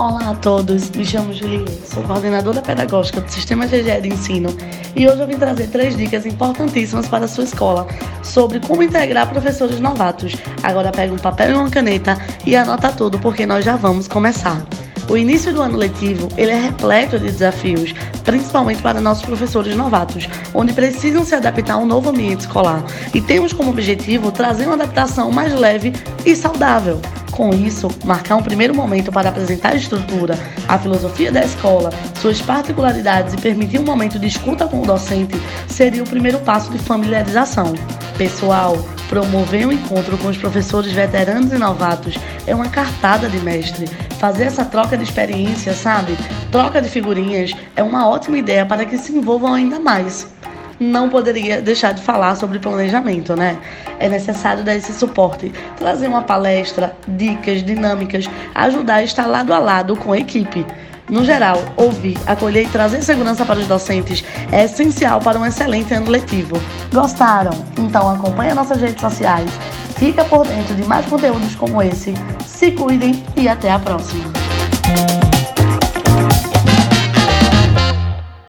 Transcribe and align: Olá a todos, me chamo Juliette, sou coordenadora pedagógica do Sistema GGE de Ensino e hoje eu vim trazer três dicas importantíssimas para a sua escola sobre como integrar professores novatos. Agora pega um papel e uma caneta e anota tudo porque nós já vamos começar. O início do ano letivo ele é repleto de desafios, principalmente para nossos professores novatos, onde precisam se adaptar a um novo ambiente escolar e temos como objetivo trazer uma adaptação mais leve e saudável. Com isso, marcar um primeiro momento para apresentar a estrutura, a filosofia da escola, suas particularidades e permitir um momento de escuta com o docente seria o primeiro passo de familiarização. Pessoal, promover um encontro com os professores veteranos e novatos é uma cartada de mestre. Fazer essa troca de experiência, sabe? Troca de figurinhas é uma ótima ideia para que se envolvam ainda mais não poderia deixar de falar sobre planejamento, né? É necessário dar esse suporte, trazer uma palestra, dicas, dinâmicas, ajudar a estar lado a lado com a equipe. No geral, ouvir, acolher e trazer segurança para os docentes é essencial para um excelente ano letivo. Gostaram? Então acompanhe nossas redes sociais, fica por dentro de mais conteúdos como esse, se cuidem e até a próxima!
Olá 0.00 0.30
a 0.30 0.34
todos, 0.34 0.90
me 0.92 1.04
chamo 1.04 1.30
Juliette, 1.30 1.86
sou 1.86 2.02
coordenadora 2.02 2.62
pedagógica 2.62 3.20
do 3.20 3.30
Sistema 3.30 3.66
GGE 3.66 4.00
de 4.00 4.08
Ensino 4.08 4.48
e 4.96 5.06
hoje 5.06 5.20
eu 5.20 5.26
vim 5.26 5.36
trazer 5.36 5.66
três 5.66 5.94
dicas 5.94 6.24
importantíssimas 6.24 7.06
para 7.06 7.26
a 7.26 7.28
sua 7.28 7.44
escola 7.44 7.86
sobre 8.22 8.60
como 8.60 8.82
integrar 8.82 9.28
professores 9.28 9.78
novatos. 9.78 10.36
Agora 10.62 10.90
pega 10.90 11.12
um 11.12 11.18
papel 11.18 11.50
e 11.50 11.52
uma 11.52 11.68
caneta 11.68 12.16
e 12.46 12.56
anota 12.56 12.88
tudo 12.90 13.18
porque 13.18 13.44
nós 13.44 13.62
já 13.62 13.76
vamos 13.76 14.08
começar. 14.08 14.66
O 15.06 15.18
início 15.18 15.52
do 15.52 15.60
ano 15.60 15.76
letivo 15.76 16.28
ele 16.34 16.52
é 16.52 16.58
repleto 16.58 17.18
de 17.18 17.26
desafios, 17.26 17.92
principalmente 18.24 18.80
para 18.80 19.02
nossos 19.02 19.26
professores 19.26 19.76
novatos, 19.76 20.26
onde 20.54 20.72
precisam 20.72 21.26
se 21.26 21.34
adaptar 21.34 21.74
a 21.74 21.76
um 21.76 21.84
novo 21.84 22.08
ambiente 22.08 22.40
escolar 22.40 22.82
e 23.12 23.20
temos 23.20 23.52
como 23.52 23.68
objetivo 23.68 24.32
trazer 24.32 24.64
uma 24.64 24.76
adaptação 24.76 25.30
mais 25.30 25.52
leve 25.52 25.92
e 26.24 26.34
saudável. 26.34 27.02
Com 27.40 27.54
isso, 27.54 27.88
marcar 28.04 28.36
um 28.36 28.42
primeiro 28.42 28.74
momento 28.74 29.10
para 29.10 29.30
apresentar 29.30 29.72
a 29.72 29.74
estrutura, 29.74 30.38
a 30.68 30.78
filosofia 30.78 31.32
da 31.32 31.42
escola, 31.42 31.88
suas 32.20 32.42
particularidades 32.42 33.32
e 33.32 33.38
permitir 33.38 33.80
um 33.80 33.82
momento 33.82 34.18
de 34.18 34.26
escuta 34.26 34.68
com 34.68 34.82
o 34.82 34.86
docente 34.86 35.40
seria 35.66 36.02
o 36.02 36.06
primeiro 36.06 36.38
passo 36.40 36.70
de 36.70 36.76
familiarização. 36.76 37.72
Pessoal, 38.18 38.76
promover 39.08 39.66
um 39.66 39.72
encontro 39.72 40.18
com 40.18 40.28
os 40.28 40.36
professores 40.36 40.92
veteranos 40.92 41.50
e 41.50 41.56
novatos 41.56 42.14
é 42.46 42.54
uma 42.54 42.68
cartada 42.68 43.26
de 43.26 43.40
mestre. 43.40 43.86
Fazer 44.18 44.44
essa 44.44 44.66
troca 44.66 44.94
de 44.94 45.04
experiência, 45.04 45.72
sabe? 45.72 46.18
Troca 46.52 46.82
de 46.82 46.90
figurinhas 46.90 47.54
é 47.74 47.82
uma 47.82 48.06
ótima 48.06 48.36
ideia 48.36 48.66
para 48.66 48.84
que 48.84 48.98
se 48.98 49.12
envolvam 49.12 49.54
ainda 49.54 49.80
mais 49.80 50.28
não 50.80 51.10
poderia 51.10 51.60
deixar 51.60 51.92
de 51.92 52.00
falar 52.00 52.34
sobre 52.36 52.58
planejamento, 52.58 53.36
né? 53.36 53.58
É 53.98 54.08
necessário 54.08 54.64
dar 54.64 54.74
esse 54.74 54.94
suporte, 54.94 55.52
trazer 55.76 56.08
uma 56.08 56.22
palestra, 56.22 56.96
dicas, 57.06 57.62
dinâmicas, 57.62 58.24
ajudar 58.54 58.96
a 58.96 59.02
estar 59.04 59.26
lado 59.26 59.52
a 59.52 59.58
lado 59.58 59.94
com 59.94 60.12
a 60.12 60.18
equipe. 60.18 60.66
No 61.10 61.24
geral, 61.24 61.60
ouvir, 61.76 62.16
acolher 62.26 62.64
e 62.64 62.68
trazer 62.68 63.02
segurança 63.02 63.44
para 63.44 63.58
os 63.58 63.66
docentes 63.66 64.24
é 64.50 64.64
essencial 64.64 65.20
para 65.20 65.38
um 65.38 65.44
excelente 65.44 65.92
ano 65.92 66.10
letivo. 66.10 66.56
Gostaram? 66.92 67.52
Então 67.76 68.08
acompanhe 68.08 68.54
nossas 68.54 68.80
redes 68.80 69.00
sociais, 69.00 69.50
fica 69.96 70.24
por 70.24 70.46
dentro 70.46 70.74
de 70.74 70.84
mais 70.84 71.04
conteúdos 71.06 71.54
como 71.56 71.82
esse, 71.82 72.14
se 72.46 72.70
cuidem 72.70 73.22
e 73.36 73.48
até 73.48 73.72
a 73.72 73.78
próxima! 73.78 74.39